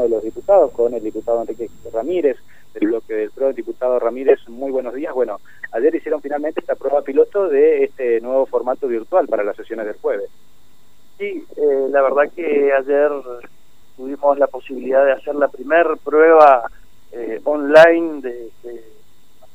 de 0.00 0.08
los 0.08 0.22
diputados, 0.22 0.72
con 0.72 0.94
el 0.94 1.02
diputado 1.02 1.42
Enrique 1.42 1.68
Ramírez, 1.92 2.38
del 2.72 2.88
bloque 2.88 3.14
del 3.14 3.30
PRO, 3.30 3.48
el 3.48 3.54
diputado 3.54 3.98
Ramírez, 3.98 4.48
muy 4.48 4.70
buenos 4.70 4.94
días. 4.94 5.12
Bueno, 5.12 5.40
ayer 5.72 5.94
hicieron 5.94 6.22
finalmente 6.22 6.60
esta 6.60 6.74
prueba 6.74 7.02
piloto 7.02 7.48
de 7.48 7.84
este 7.84 8.20
nuevo 8.20 8.46
formato 8.46 8.88
virtual 8.88 9.28
para 9.28 9.44
las 9.44 9.56
sesiones 9.56 9.86
del 9.86 9.96
jueves. 9.96 10.30
Sí, 11.18 11.44
eh, 11.56 11.86
la 11.90 12.02
verdad 12.02 12.32
que 12.34 12.72
ayer 12.72 13.10
tuvimos 13.96 14.38
la 14.38 14.46
posibilidad 14.46 15.04
de 15.04 15.12
hacer 15.12 15.34
la 15.34 15.48
primer 15.48 15.86
prueba 16.02 16.70
eh, 17.12 17.40
online 17.44 18.22
de, 18.22 18.50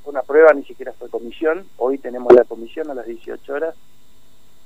una 0.05 0.21
prueba, 0.21 0.53
ni 0.53 0.63
siquiera 0.63 0.93
fue 0.93 1.09
comisión, 1.09 1.65
hoy 1.77 1.97
tenemos 1.97 2.31
la 2.33 2.45
comisión 2.45 2.89
a 2.89 2.93
las 2.93 3.05
18 3.05 3.53
horas 3.53 3.75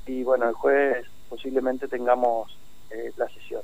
y 0.06 0.24
bueno, 0.24 0.48
el 0.48 0.54
jueves 0.54 1.08
posiblemente 1.30 1.88
tengamos 1.88 2.56
eh, 2.92 3.12
la 3.18 3.28
sesión. 3.30 3.62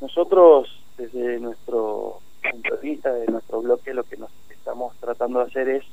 Nosotros, 0.00 0.83
desde 0.96 1.38
nuestro 1.40 2.20
punto 2.50 2.76
de 2.76 2.80
vista, 2.80 3.12
de 3.12 3.26
nuestro 3.26 3.60
bloque, 3.60 3.94
lo 3.94 4.04
que 4.04 4.16
nos 4.16 4.30
estamos 4.50 4.94
tratando 4.96 5.40
de 5.40 5.46
hacer 5.46 5.68
es 5.68 5.84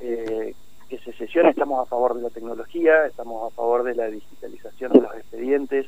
eh, 0.00 0.54
que 0.88 0.98
se 0.98 1.12
sesione, 1.12 1.50
estamos 1.50 1.80
a 1.80 1.88
favor 1.88 2.14
de 2.14 2.22
la 2.22 2.30
tecnología, 2.30 3.06
estamos 3.06 3.50
a 3.50 3.54
favor 3.54 3.84
de 3.84 3.94
la 3.94 4.06
digitalización 4.06 4.92
de 4.92 5.00
los 5.00 5.14
expedientes, 5.14 5.86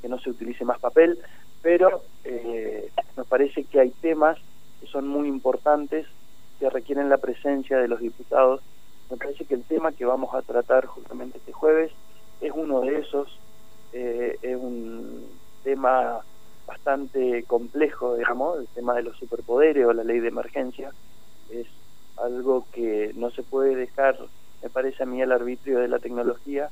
que 0.00 0.08
no 0.08 0.18
se 0.20 0.30
utilice 0.30 0.64
más 0.64 0.78
papel, 0.78 1.18
pero 1.62 2.02
eh, 2.24 2.90
nos 3.16 3.26
parece 3.26 3.64
que 3.64 3.80
hay 3.80 3.90
temas 3.90 4.38
que 4.80 4.86
son 4.86 5.08
muy 5.08 5.28
importantes, 5.28 6.06
que 6.60 6.70
requieren 6.70 7.08
la 7.08 7.18
presencia 7.18 7.78
de 7.78 7.88
los 7.88 8.00
diputados. 8.00 8.60
Me 9.10 9.16
parece 9.16 9.44
que 9.44 9.54
el 9.54 9.64
tema 9.64 9.92
que 9.92 10.04
vamos 10.04 10.34
a 10.34 10.42
tratar 10.42 10.86
justamente 10.86 11.38
este 11.38 11.52
jueves 11.52 11.90
es 12.40 12.52
uno 12.54 12.80
de 12.82 12.98
esos, 12.98 13.38
eh, 13.92 14.38
es 14.42 14.56
un 14.56 15.26
tema 15.64 16.20
bastante 16.66 17.44
complejo, 17.44 18.16
digamos, 18.16 18.58
el 18.58 18.66
tema 18.68 18.94
de 18.94 19.02
los 19.02 19.16
superpoderes 19.16 19.86
o 19.86 19.92
la 19.92 20.04
ley 20.04 20.20
de 20.20 20.28
emergencia, 20.28 20.90
es 21.50 21.66
algo 22.16 22.66
que 22.72 23.12
no 23.16 23.30
se 23.30 23.42
puede 23.42 23.76
dejar, 23.76 24.18
me 24.62 24.70
parece 24.70 25.02
a 25.02 25.06
mí, 25.06 25.22
al 25.22 25.32
arbitrio 25.32 25.78
de 25.78 25.88
la 25.88 25.98
tecnología, 25.98 26.68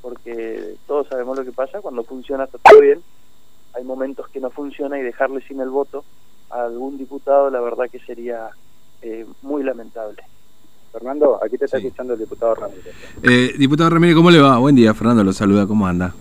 porque 0.00 0.76
todos 0.86 1.08
sabemos 1.08 1.36
lo 1.36 1.44
que 1.44 1.52
pasa, 1.52 1.80
cuando 1.80 2.04
funciona 2.04 2.44
está 2.44 2.58
todo 2.58 2.80
bien, 2.80 3.02
hay 3.74 3.84
momentos 3.84 4.28
que 4.28 4.40
no 4.40 4.50
funciona 4.50 4.98
y 4.98 5.02
dejarle 5.02 5.40
sin 5.42 5.60
el 5.60 5.68
voto 5.68 6.04
a 6.50 6.64
algún 6.64 6.96
diputado, 6.96 7.50
la 7.50 7.60
verdad 7.60 7.90
que 7.90 7.98
sería 7.98 8.50
eh, 9.02 9.26
muy 9.42 9.62
lamentable. 9.62 10.22
Fernando, 10.92 11.40
aquí 11.44 11.58
te 11.58 11.64
está 11.64 11.78
escuchando 11.78 12.12
el 12.12 12.20
diputado 12.20 12.54
Ramírez. 12.54 12.94
Eh, 13.22 13.54
diputado 13.58 13.90
Ramírez, 13.90 14.14
¿cómo 14.14 14.30
le 14.30 14.40
va? 14.40 14.58
Buen 14.58 14.76
día, 14.76 14.94
Fernando, 14.94 15.24
lo 15.24 15.32
saluda, 15.32 15.66
¿cómo 15.66 15.88
anda? 15.88 16.14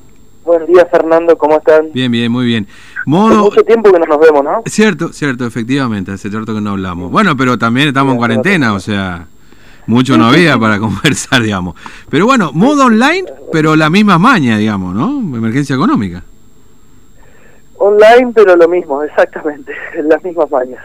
Buen 0.43 0.65
día, 0.65 0.85
Fernando, 0.87 1.37
¿cómo 1.37 1.57
están? 1.57 1.91
Bien, 1.93 2.11
bien, 2.11 2.29
muy 2.31 2.45
bien. 2.45 2.67
Hace 3.05 3.37
mucho 3.37 3.63
tiempo 3.63 3.91
que 3.91 3.99
no 3.99 4.05
nos 4.05 4.19
vemos, 4.19 4.43
¿no? 4.43 4.63
Cierto, 4.65 5.11
cierto, 5.13 5.45
efectivamente, 5.45 6.11
hace 6.11 6.29
cierto 6.29 6.53
que 6.53 6.61
no 6.61 6.71
hablamos. 6.71 7.11
Bueno, 7.11 7.35
pero 7.35 7.57
también 7.57 7.89
estamos 7.89 8.13
en 8.13 8.17
cuarentena, 8.17 8.73
o 8.73 8.79
sea, 8.79 9.27
mucho 9.87 10.17
no 10.17 10.27
había 10.27 10.57
para 10.57 10.79
conversar, 10.79 11.41
digamos. 11.41 11.75
Pero 12.09 12.25
bueno, 12.25 12.51
modo 12.53 12.85
online, 12.85 13.25
pero 13.51 13.75
la 13.75 13.89
misma 13.89 14.17
maña, 14.17 14.57
digamos, 14.57 14.95
¿no? 14.95 15.19
Emergencia 15.37 15.75
económica. 15.75 16.23
Online, 17.77 18.31
pero 18.33 18.55
lo 18.55 18.67
mismo, 18.69 19.03
exactamente, 19.03 19.73
las 20.03 20.23
mismas 20.23 20.49
mañas. 20.49 20.83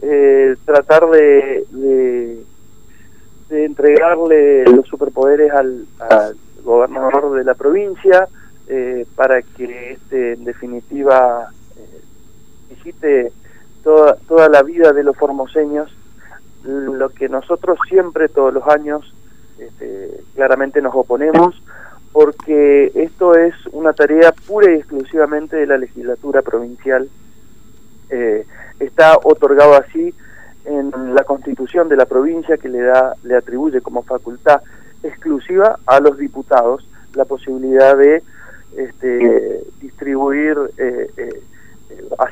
Eh, 0.00 0.54
tratar 0.64 1.06
de, 1.10 1.64
de, 1.72 3.64
entregarle 3.64 4.64
los 4.64 4.86
superpoderes 4.86 5.50
al, 5.52 5.86
gobernador 6.62 7.34
de 7.34 7.44
la 7.44 7.54
provincia 7.54 8.28
eh, 8.68 9.06
para 9.16 9.42
que 9.42 9.92
este, 9.92 10.34
en 10.34 10.44
definitiva, 10.44 11.48
visite 12.68 13.32
toda, 13.82 14.16
toda 14.28 14.48
la 14.48 14.62
vida 14.62 14.92
de 14.92 15.02
los 15.02 15.16
formoseños, 15.16 15.90
lo 16.64 17.08
que 17.10 17.28
nosotros 17.28 17.78
siempre, 17.88 18.28
todos 18.28 18.52
los 18.52 18.66
años, 18.66 19.14
este, 19.58 20.20
claramente 20.34 20.80
nos 20.80 20.94
oponemos, 20.94 21.60
porque 22.12 22.90
esto 22.94 23.34
es 23.34 23.54
una 23.72 23.92
tarea 23.92 24.32
pura 24.46 24.72
y 24.72 24.76
exclusivamente 24.76 25.56
de 25.56 25.66
la 25.66 25.78
legislatura 25.78 26.42
provincial. 26.42 27.08
Eh, 28.10 28.46
está 28.80 29.18
otorgado 29.22 29.74
así 29.74 30.14
en 30.64 31.14
la 31.14 31.24
constitución 31.24 31.88
de 31.88 31.96
la 31.96 32.06
provincia 32.06 32.56
que 32.56 32.68
le 32.68 32.82
da 32.82 33.14
le 33.22 33.36
atribuye 33.36 33.80
como 33.80 34.02
facultad 34.02 34.62
exclusiva 35.02 35.78
a 35.86 36.00
los 36.00 36.18
diputados 36.18 36.86
la 37.14 37.24
posibilidad 37.24 37.96
de 37.96 38.22
este, 38.76 39.62
distribuir 39.80 40.27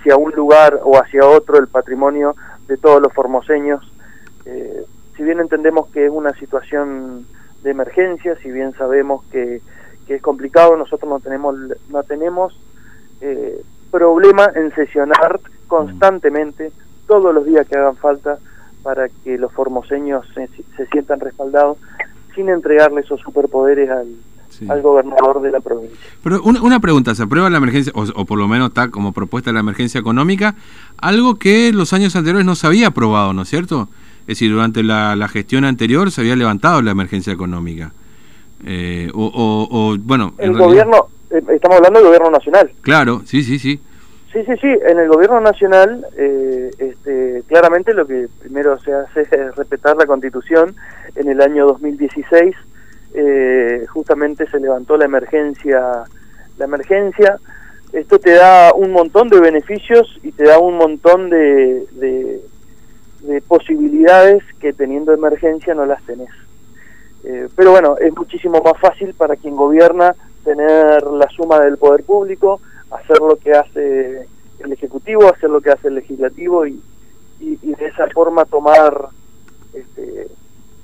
hacia 0.07 0.17
un 0.17 0.33
lugar 0.33 0.81
o 0.85 0.97
hacia 0.97 1.27
otro 1.27 1.59
el 1.59 1.69
patrimonio 1.69 2.37
de 2.69 2.77
todos 2.77 3.03
los 3.03 3.13
formoseños. 3.13 3.93
si 5.17 5.23
bien 5.23 5.41
entendemos 5.41 5.89
que 5.89 6.05
es 6.07 6.11
una 6.11 6.33
situación 6.35 7.27
de 7.63 7.71
emergencia, 7.71 8.37
si 8.37 8.51
bien 8.51 8.73
sabemos 8.75 9.25
que, 9.33 9.61
que 10.07 10.17
es 10.17 10.23
complicado, 10.23 10.77
nosotros 10.77 11.09
no 11.09 11.21
tenemos, 11.21 11.57
no 11.89 12.03
tenemos 12.05 12.57
problema 13.91 14.51
en 14.55 14.73
sesionar 14.75 15.41
constantemente, 15.67 16.71
todos 17.07 17.35
los 17.35 17.45
días 17.45 17.67
que 17.67 17.77
hagan 17.77 17.97
falta, 17.97 18.39
para 18.83 19.09
que 19.09 19.39
los 19.39 19.53
formoseños 19.53 20.25
se, 20.35 20.87
sientan 20.87 21.19
respaldados, 21.19 21.79
sin 22.35 22.49
entregarle 22.49 23.01
esos 23.01 23.21
superpoderes 23.21 23.91
al, 23.91 24.07
al 24.69 24.83
gobernador 24.83 25.41
de 25.43 25.51
la 25.51 25.61
provincia. 25.61 25.97
Pero 26.23 26.43
una, 26.43 26.81
pregunta, 26.81 27.15
¿se 27.15 27.23
aprueba 27.23 27.51
la 27.51 27.59
emergencia, 27.59 27.93
o, 27.95 28.25
por 28.25 28.39
lo 28.39 28.49
menos 28.49 28.69
está 28.69 28.91
como 28.91 29.13
propuesta 29.13 29.53
la 29.53 29.61
emergencia 29.61 30.01
económica, 30.01 30.55
algo 30.99 31.37
que 31.37 31.73
los 31.73 31.93
años 31.93 32.17
anteriores 32.17 32.47
no 32.47 32.55
se 32.55 32.67
había 32.67 32.89
aprobado, 32.89 33.33
¿no 33.33 33.43
es 33.43 33.49
cierto? 33.49 33.89
Es 34.23 34.39
decir, 34.39 34.53
durante 34.53 34.83
la, 34.83 35.29
gestión 35.29 35.65
anterior 35.65 36.11
se 36.11 36.21
había 36.21 36.37
levantado 36.37 36.83
la 36.83 36.91
emergencia 36.91 37.33
económica. 37.33 37.93
Eh, 38.65 39.11
o, 39.15 39.97
bueno... 40.01 40.35
El 40.39 40.57
gobierno, 40.57 41.07
eh, 41.31 41.43
estamos 41.51 41.77
hablando 41.77 42.01
del 42.01 42.09
gobierno 42.09 42.31
nacional. 42.31 42.71
Claro, 42.83 43.23
sí, 43.25 43.43
sí, 43.43 43.59
sí. 43.59 43.81
Sí, 44.33 44.45
sí, 44.45 44.53
sí. 44.61 44.69
En 44.87 44.99
el 44.99 45.09
gobierno 45.09 45.41
nacional, 45.41 46.05
eh, 46.17 46.71
este, 46.79 47.43
claramente 47.47 47.95
lo 47.95 48.07
que 48.07 48.29
primero 48.41 48.79
se 48.81 48.93
hace 48.93 49.21
es 49.31 49.57
respetar 49.57 49.97
la 49.97 50.07
constitución. 50.07 50.75
En 51.15 51.29
el 51.29 51.41
año 51.41 51.67
2016, 51.67 52.55
eh, 53.15 53.87
justamente 53.89 54.47
se 54.49 54.61
levantó 54.61 54.97
la 54.97 55.05
emergencia. 55.05 56.05
La 56.59 56.65
emergencia. 56.65 57.39
Esto 57.93 58.19
te 58.19 58.33
da 58.33 58.73
un 58.75 58.93
montón 58.93 59.29
de 59.29 59.41
beneficios 59.41 60.19
y 60.23 60.33
te 60.33 60.45
da 60.45 60.59
un 60.59 60.77
montón 60.77 61.31
de, 61.31 61.87
de, 61.93 62.43
posibilidades 63.49 64.43
que 64.61 64.73
teniendo 64.73 65.13
emergencia 65.13 65.75
no 65.75 65.87
las 65.87 66.03
tenés. 66.05 66.31
Eh, 67.25 67.49
pero 67.57 67.73
bueno, 67.73 67.97
es 67.99 68.15
muchísimo 68.15 68.61
más 68.63 68.79
fácil 68.81 69.15
para 69.15 69.37
quien 69.37 69.57
gobierna 69.57 70.15
tener 70.45 71.03
la 71.05 71.29
suma 71.31 71.59
del 71.61 71.77
poder 71.77 72.05
público, 72.05 72.61
hacer 72.91 73.19
lo 73.19 73.37
que 73.37 73.53
hace 73.53 74.27
el 74.61 74.73
Ejecutivo, 74.73 75.29
hacer 75.29 75.51
lo 75.51 75.61
que 75.61 75.71
hace 75.71 75.89
el 75.89 75.97
Legislativo 75.97 76.67
y, 76.67 76.81
y, 77.41 77.57
de 77.57 77.87
esa 77.87 78.07
forma 78.09 78.45
tomar, 78.45 79.09
este, 79.73 80.29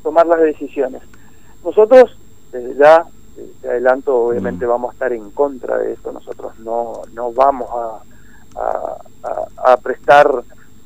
tomar 0.03 0.27
las 0.27 0.41
decisiones. 0.41 1.03
Nosotros, 1.65 2.17
desde 2.51 2.75
ya, 2.77 3.05
de 3.63 3.69
adelanto, 3.69 4.17
obviamente 4.17 4.67
mm. 4.67 4.69
vamos 4.69 4.91
a 4.91 4.93
estar 4.95 5.13
en 5.13 5.31
contra 5.31 5.79
de 5.79 5.93
esto, 5.93 6.13
nosotros 6.13 6.59
no, 6.59 7.03
no 7.15 7.33
vamos 7.33 7.69
a, 7.71 8.03
a, 9.57 9.77
prestar 9.79 10.29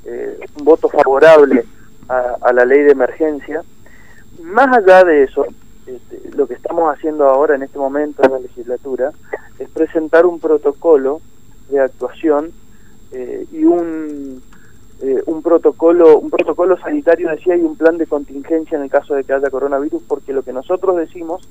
eh, 0.05 0.39
un 0.59 0.65
voto 0.65 0.89
favorable 0.89 1.65
a, 2.09 2.53
la 2.53 2.65
ley 2.65 2.83
de 2.83 2.93
emergencia. 2.93 3.63
Más 4.43 4.77
allá 4.77 5.03
de 5.05 5.25
eso, 5.25 5.47
este, 5.87 6.31
lo 6.37 6.47
que 6.47 6.55
estamos 6.55 6.95
haciendo 6.95 7.29
ahora 7.29 7.57
en 7.57 7.63
este 7.63 7.79
momento 7.79 8.23
en 8.23 8.33
la 8.33 8.39
legislatura 8.39 9.13
es 9.59 9.69
presentar 9.71 10.27
un 10.27 10.39
protocolo 10.39 11.21
de 11.71 11.81
actuación 11.81 12.53
eh, 13.13 13.47
y 13.53 13.65
un, 13.65 14.43
eh, 15.03 15.23
un 15.27 15.43
protocolo 15.43 16.19
un 16.19 16.31
protocolo 16.31 16.79
sanitario 16.79 17.29
decía 17.29 17.55
y 17.55 17.61
un 17.61 17.77
plan 17.77 17.99
de 17.99 18.07
contingencia 18.07 18.77
en 18.77 18.85
el 18.85 18.91
caso 18.91 19.15
de 19.15 19.25
que 19.25 19.35
haya 19.35 19.51
coronavirus 19.51 20.03
porque 20.09 20.33
lo 20.33 20.43
que 20.43 20.55
nosotros 20.55 20.97
decimos 20.97 21.47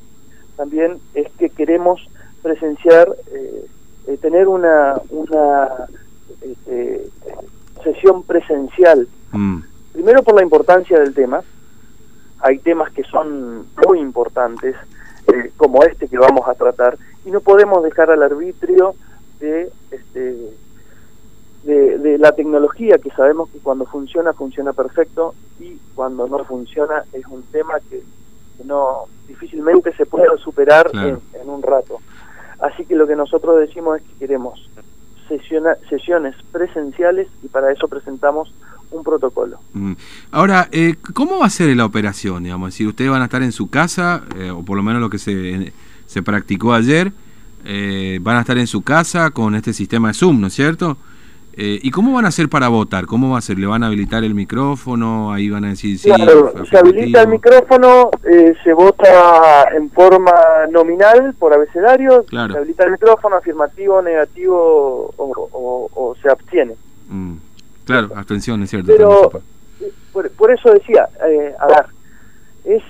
también 0.56 0.97
es 1.13 1.31
que 1.33 1.50
queremos 1.50 2.01
presenciar 2.42 3.07
eh, 3.31 4.18
tener 4.19 4.47
una 4.47 5.00
una 5.12 5.69
este, 6.42 7.07
sesión 7.83 8.24
presencial 8.24 9.07
mm. 9.31 9.57
primero 9.94 10.24
por 10.24 10.36
la 10.36 10.44
importancia 10.44 11.00
del 11.00 11.13
tema 11.13 11.44
hay 12.39 12.57
temas 12.57 12.91
que 12.94 13.03
son 13.03 13.68
muy 13.88 14.00
importantes 14.00 14.75
como 15.57 15.83
este 15.83 16.07
que 16.07 16.18
vamos 16.18 16.48
a 16.48 16.56
tratar 16.56 16.98
y 17.25 17.31
no 17.31 17.41
podemos 17.41 17.83
dejar 17.83 18.09
al 18.09 18.24
arbitrio 18.24 18.95
de 19.39 19.69
este 19.91 20.51
de, 21.65 22.17
la 22.19 22.31
tecnología 22.33 22.97
que 22.97 23.09
sabemos 23.12 23.50
que 23.50 23.59
cuando 23.59 23.85
funciona 23.85 24.33
funciona 24.33 24.73
perfecto 24.73 25.33
y 25.59 25.77
cuando 25.95 26.27
no 26.27 26.44
funciona 26.45 27.03
es 27.12 27.25
un 27.27 27.44
tema 27.44 27.73
que, 27.89 28.03
no 28.63 29.06
difícilmente 29.27 29.94
se 29.95 30.06
puede 30.06 30.38
superar 30.38 30.89
en, 30.94 31.50
un 31.50 31.62
rato 31.62 32.00
así 32.59 32.85
que 32.85 32.95
lo 32.95 33.06
que 33.07 33.15
nosotros 33.15 33.59
decimos 33.59 33.97
es 33.97 34.03
que 34.03 34.19
queremos 34.19 34.69
sesiones 35.27 36.35
presenciales 36.51 37.27
y 37.44 37.47
para 37.47 37.71
eso 37.71 37.88
presentamos 37.88 38.53
un 38.91 39.03
protocolo. 39.03 39.59
Mm. 39.73 39.94
Ahora, 40.31 40.69
eh, 40.71 40.95
¿cómo 41.13 41.39
va 41.39 41.47
a 41.47 41.50
ser 41.50 41.75
la 41.75 41.85
operación? 41.85 42.44
Digamos? 42.44 42.75
Si 42.75 42.85
ustedes 42.85 43.09
van 43.09 43.21
a 43.21 43.25
estar 43.25 43.41
en 43.41 43.51
su 43.51 43.69
casa, 43.69 44.23
eh, 44.38 44.51
o 44.51 44.63
por 44.63 44.77
lo 44.77 44.83
menos 44.83 45.01
lo 45.01 45.09
que 45.09 45.17
se, 45.17 45.73
se 46.06 46.21
practicó 46.21 46.73
ayer, 46.73 47.12
eh, 47.65 48.19
van 48.21 48.38
a 48.38 48.41
estar 48.41 48.57
en 48.57 48.67
su 48.67 48.83
casa 48.83 49.31
con 49.31 49.56
este 49.56 49.73
sistema 49.73 50.09
de 50.09 50.13
Zoom, 50.13 50.39
¿no 50.39 50.47
es 50.47 50.53
cierto? 50.53 50.97
Eh, 51.57 51.79
¿Y 51.81 51.91
cómo 51.91 52.13
van 52.13 52.25
a 52.25 52.27
hacer 52.27 52.49
para 52.49 52.67
votar? 52.67 53.05
¿Cómo 53.05 53.31
va 53.31 53.37
a 53.37 53.41
ser? 53.41 53.57
¿Le 53.57 53.65
van 53.65 53.81
a 53.83 53.87
habilitar 53.87 54.25
el 54.25 54.35
micrófono? 54.35 55.31
Ahí 55.31 55.49
van 55.49 55.63
a 55.63 55.69
decir 55.69 55.97
sí. 55.97 56.11
Claro, 56.11 56.53
se 56.69 56.77
habilita 56.77 57.21
el 57.21 57.29
micrófono, 57.29 58.11
eh, 58.29 58.53
se 58.61 58.73
vota 58.73 59.69
en 59.73 59.89
forma 59.89 60.33
nominal 60.69 61.33
por 61.39 61.53
abecedario, 61.53 62.25
se 62.29 62.37
habilita 62.37 62.83
el 62.83 62.91
micrófono, 62.91 63.37
afirmativo, 63.37 64.01
negativo 64.01 65.13
o, 65.17 66.15
se 66.21 66.29
abstiene. 66.29 66.75
Mm. 67.07 67.35
Claro, 67.85 68.09
abstención, 68.15 68.61
es 68.63 68.69
cierto. 68.71 68.91
Pero 68.91 69.31
por, 70.11 70.29
por, 70.31 70.51
eso 70.51 70.73
decía, 70.73 71.07
a 71.59 71.67
ver, 71.67 71.85
es 72.65 72.83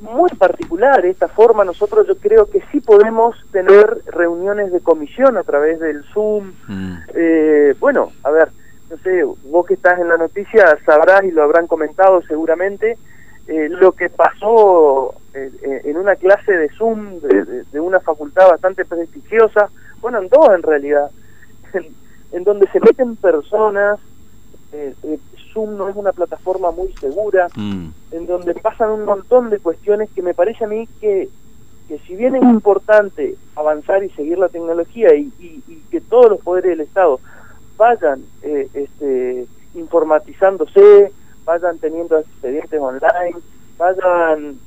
muy 0.00 0.30
particular 0.30 1.04
esta 1.04 1.28
forma. 1.28 1.64
Nosotros 1.64 2.06
yo 2.06 2.16
creo 2.16 2.46
que 2.46 2.62
sí 2.70 2.80
podemos 2.80 3.36
tener 3.50 3.98
reuniones 4.06 4.72
de 4.72 4.80
comisión 4.80 5.36
a 5.36 5.42
través 5.42 5.80
del 5.80 6.04
Zoom. 6.12 6.52
Mm. 6.68 6.96
Eh, 7.14 7.74
bueno, 7.80 8.12
a 8.22 8.30
ver, 8.30 8.48
no 8.90 8.96
sé, 8.98 9.22
vos 9.50 9.66
que 9.66 9.74
estás 9.74 9.98
en 9.98 10.08
la 10.08 10.16
noticia 10.16 10.78
sabrás 10.84 11.24
y 11.24 11.30
lo 11.30 11.42
habrán 11.42 11.66
comentado 11.66 12.22
seguramente 12.22 12.96
eh, 13.46 13.68
lo 13.70 13.92
que 13.92 14.08
pasó 14.08 15.14
eh, 15.34 15.50
en 15.84 15.96
una 15.96 16.16
clase 16.16 16.52
de 16.52 16.68
Zoom 16.70 17.20
de, 17.20 17.80
una 17.80 18.00
facultad 18.00 18.48
bastante 18.48 18.84
prestigiosa, 18.84 19.68
bueno, 20.00 20.18
en 20.18 20.28
dos 20.28 20.48
en 20.54 20.62
realidad, 20.62 21.10
en 22.32 22.44
donde 22.44 22.66
se 22.68 22.80
meten 22.80 23.16
personas 23.16 23.98
eh, 24.72 24.94
eh, 25.02 25.18
Zoom 25.58 25.76
no 25.76 25.88
es 25.88 25.96
una 25.96 26.12
plataforma 26.12 26.70
muy 26.70 26.92
segura, 26.94 27.48
mm. 27.56 27.88
en 28.12 28.26
donde 28.26 28.54
pasan 28.54 28.90
un 28.90 29.04
montón 29.04 29.50
de 29.50 29.58
cuestiones 29.58 30.08
que 30.14 30.22
me 30.22 30.34
parece 30.34 30.64
a 30.64 30.68
mí 30.68 30.88
que, 31.00 31.28
que 31.88 31.98
si 32.00 32.14
bien 32.14 32.36
es 32.36 32.42
importante 32.42 33.34
avanzar 33.56 34.04
y 34.04 34.10
seguir 34.10 34.38
la 34.38 34.48
tecnología 34.48 35.14
y, 35.14 35.32
que 35.90 36.00
todos 36.00 36.30
los 36.30 36.40
poderes 36.40 36.70
del 36.70 36.82
Estado 36.82 37.18
vayan 37.76 38.22
eh, 38.42 38.68
este, 38.74 39.46
informatizándose, 39.74 41.12
vayan 41.44 41.78
teniendo 41.78 42.18
expedientes 42.18 42.80
online, 42.80 43.36
vayan 43.78 44.58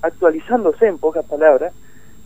actualizándose 0.00 0.86
en 0.86 0.98
pocas 0.98 1.24
palabras, 1.26 1.72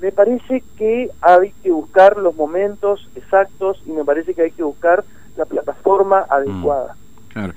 me 0.01 0.13
parece 0.13 0.63
que 0.77 1.11
hay 1.23 1.53
que 1.63 1.71
buscar 1.71 2.19
los 2.19 2.35
momentos 2.37 3.09
exactos 3.17 3.83
y 3.87 3.93
me 3.93 4.05
parece 4.05 4.35
que 4.35 4.43
hay 4.43 4.51
que 4.51 4.63
buscar 4.63 5.05
la 5.37 5.47
plataforma 5.47 6.27
adecuada. 6.29 6.97
Claro. 7.35 7.55